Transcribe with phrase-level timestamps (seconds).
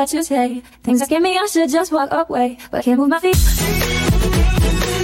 [0.00, 0.62] what you say.
[0.82, 4.99] Things that scare me, I should just walk away, but I can't move my feet.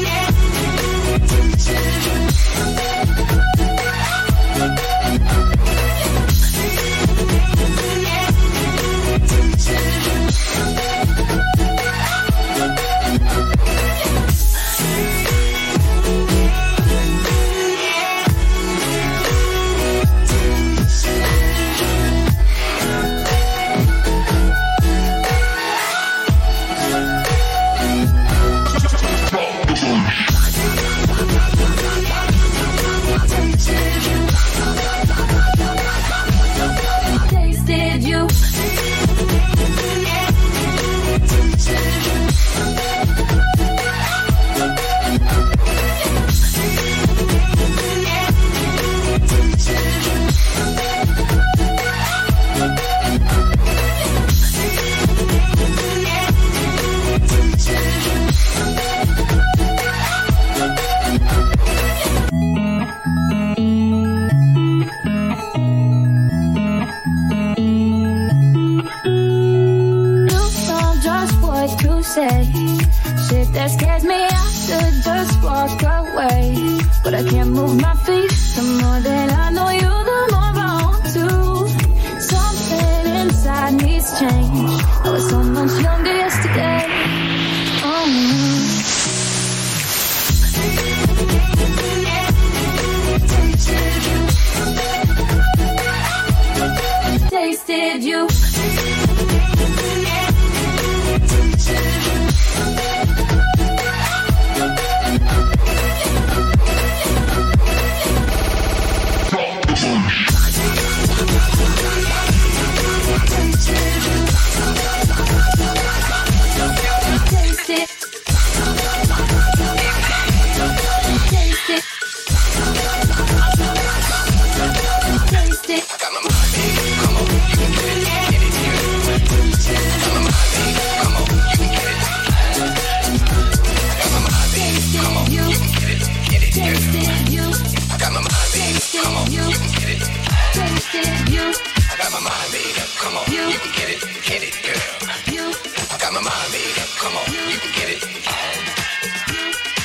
[142.07, 143.27] I got my mind made up, come on.
[143.27, 144.79] You, can get it, get it, girl.
[145.27, 145.51] You,
[145.91, 147.27] I got my mind made up, come on.
[147.35, 148.07] You, you can get it.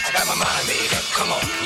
[0.06, 1.61] I got my mind made up, come on.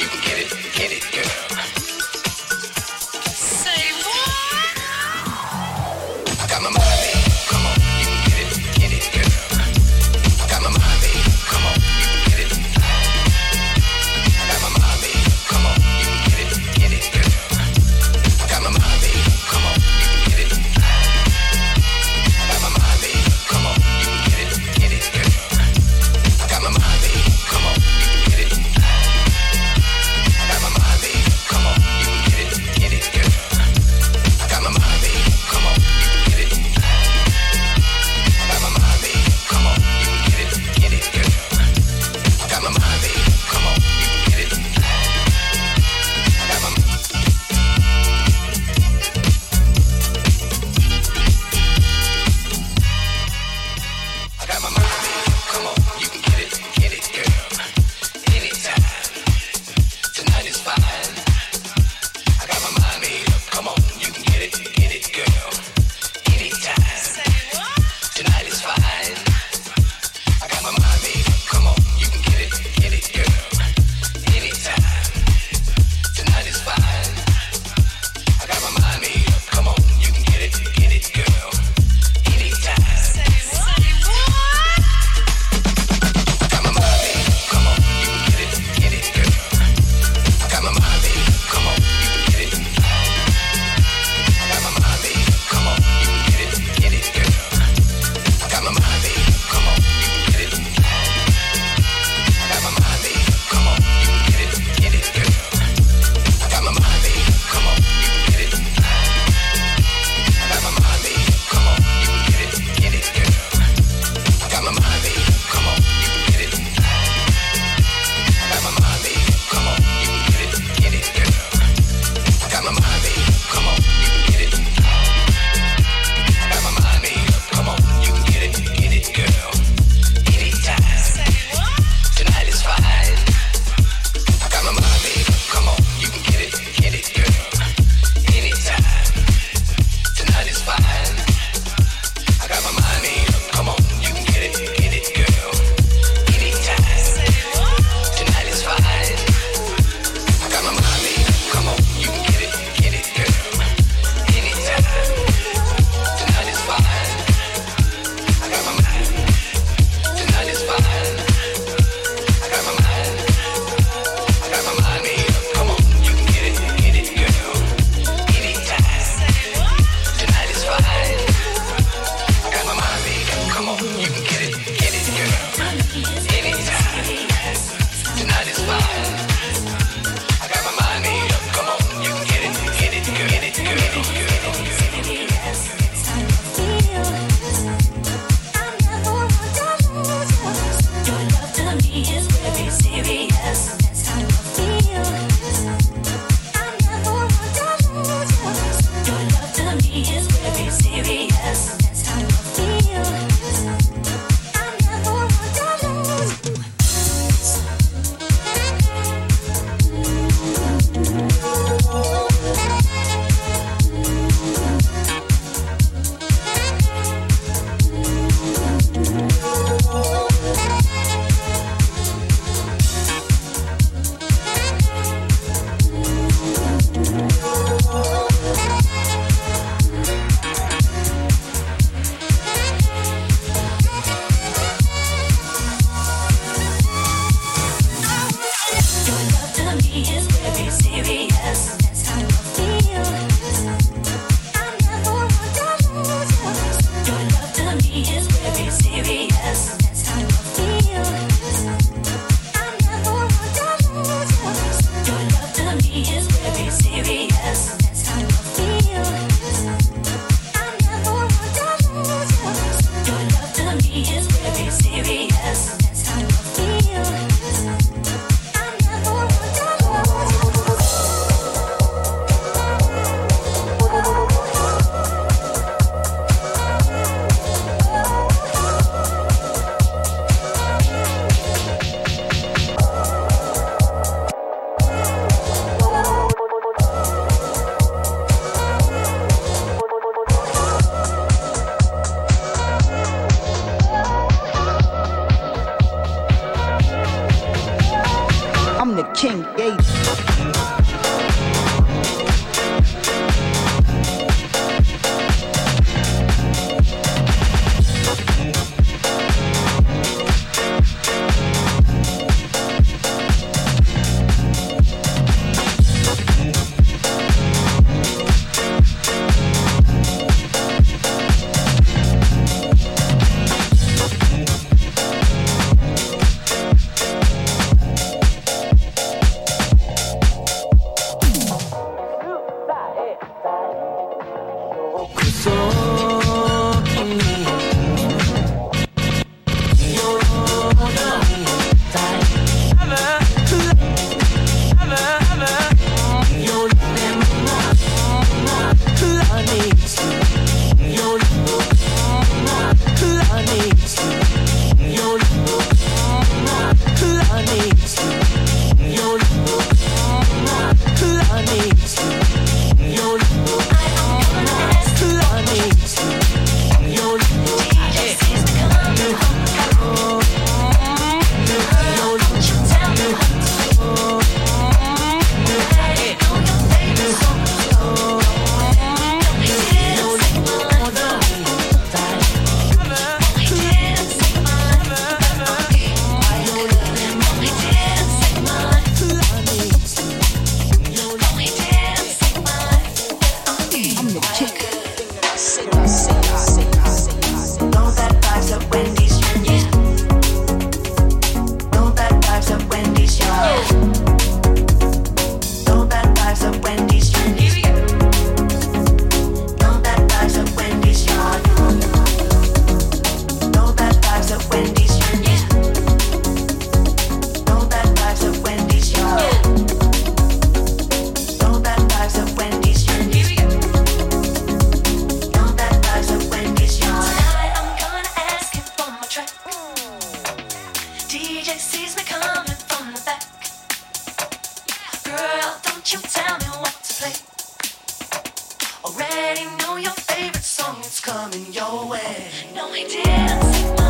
[438.83, 442.27] Already know your favorite song, it's coming your way.
[442.55, 443.84] No, I didn't see my.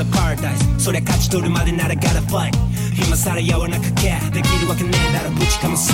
[0.00, 2.52] ら Paradise それ勝ち取るまでなら gotta fight
[2.96, 5.92] 今さら柔らかけできるわけねえだろぶちかませ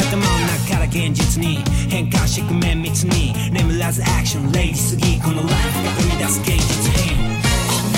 [0.00, 0.22] 頭の
[0.66, 1.58] 中から現実に
[1.88, 7.14] 変換してく綿密に眠らずアクションレイジすぎこのライフが生み出す芸術品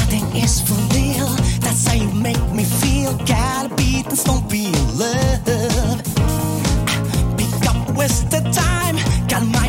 [0.06, 1.26] Nothing is for real.
[1.60, 3.12] That's how you make me feel.
[3.26, 6.00] Gotta beat this, don't be in love.
[6.86, 8.96] I pick up wasted time.
[9.26, 9.59] God might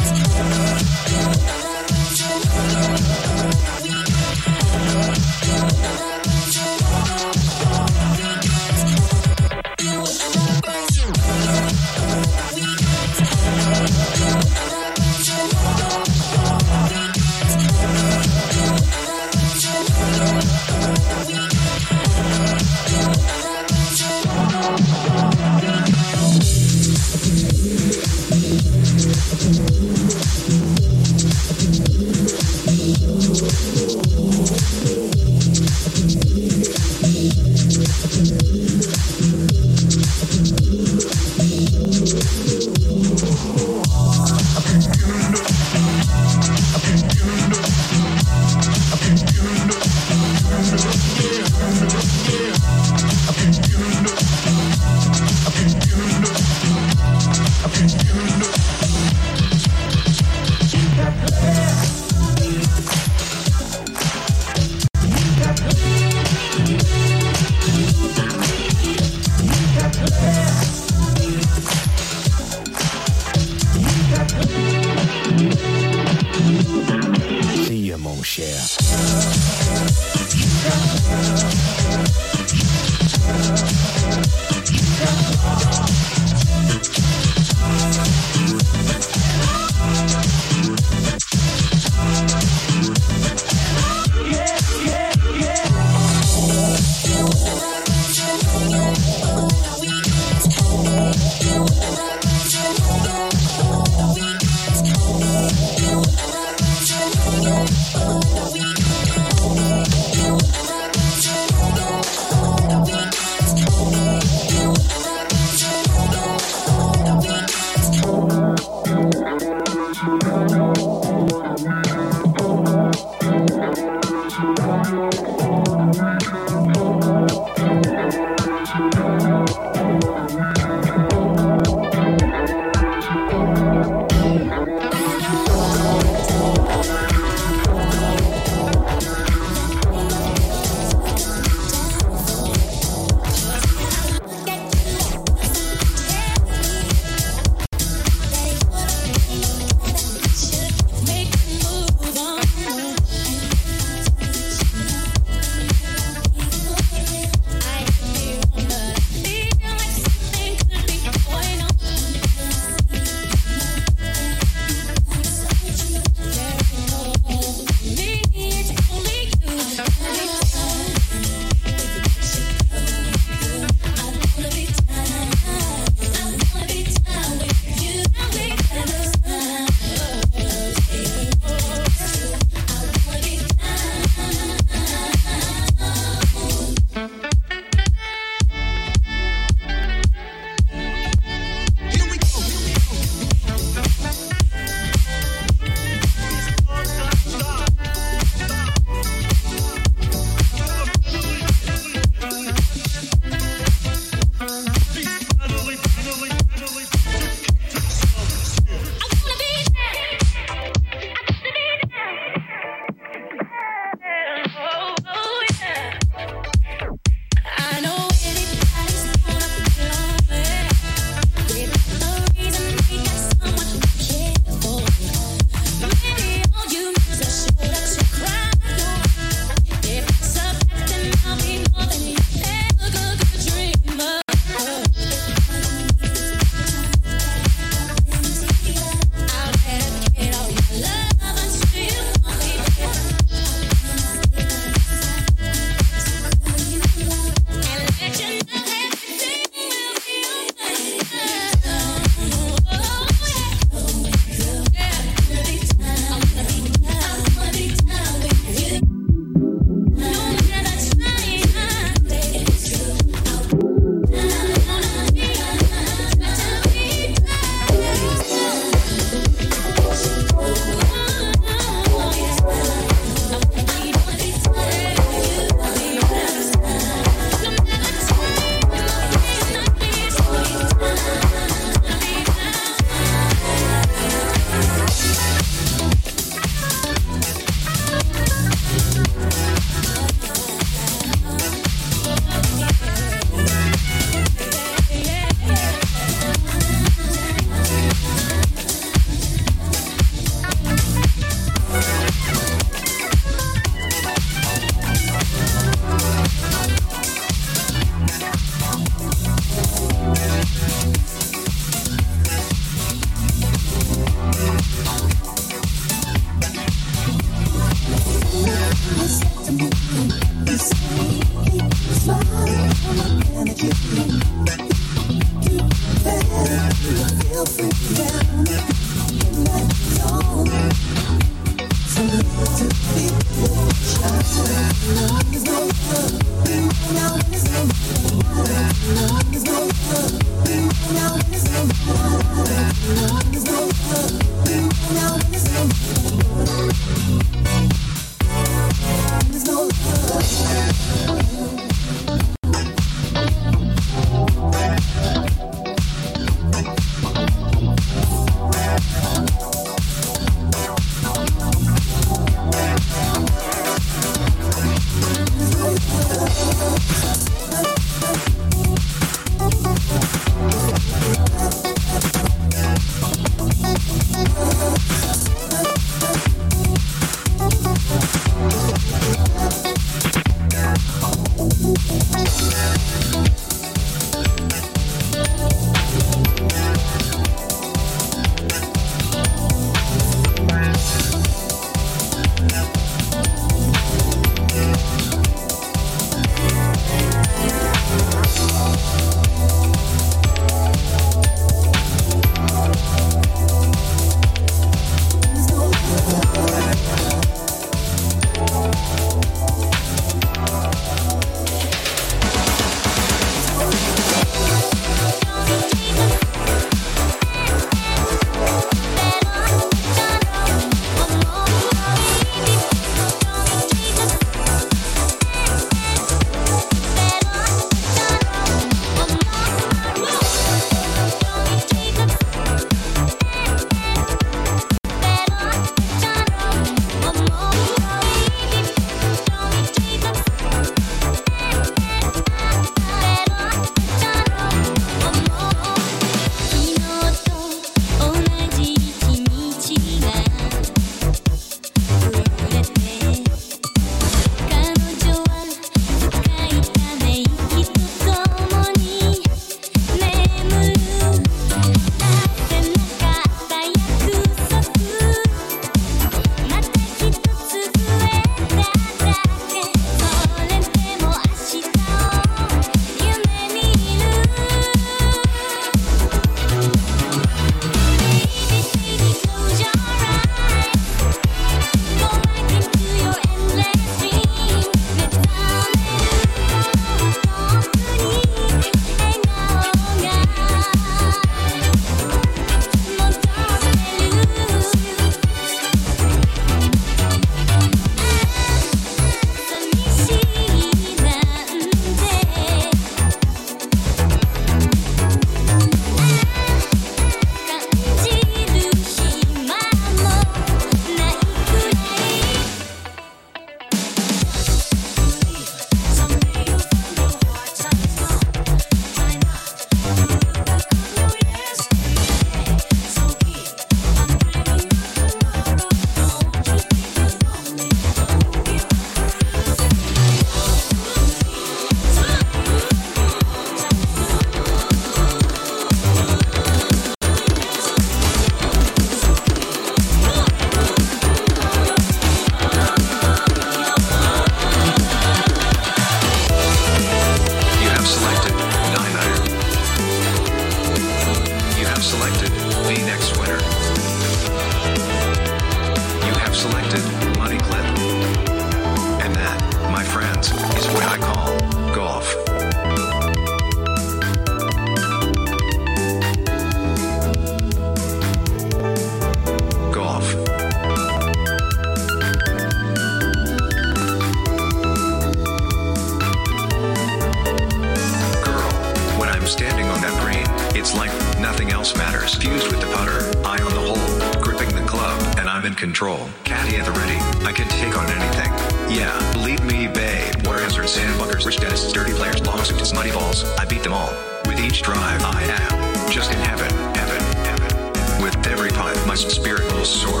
[579.32, 582.14] standing on that green, it's like nothing else matters.
[582.14, 586.06] Fused with the putter, eye on the hole, gripping the club, and I'm in control.
[586.22, 588.30] Caddy at the ready, I can take on anything.
[588.68, 590.26] Yeah, believe me, babe.
[590.26, 593.24] Water hazards, sandbunkers, rich dentists, dirty players, lawsuits, muddy balls.
[593.40, 593.90] I beat them all.
[594.26, 598.02] With each drive, I am just in heaven, heaven, heaven.
[598.02, 600.00] With every putt, my spirit will soar.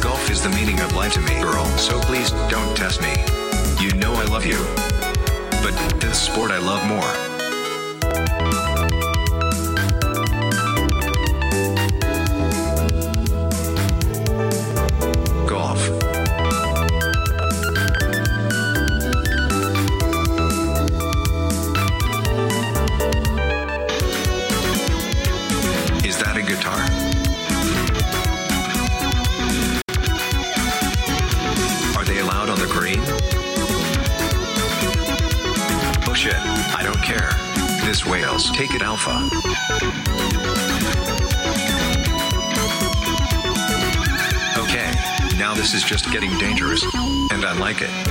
[0.00, 1.66] Golf is the meaning of life to me, girl.
[1.76, 3.12] So please don't test me.
[3.82, 4.89] You know I love you.
[5.62, 7.29] But this sport I love more.
[47.50, 48.09] And I like it.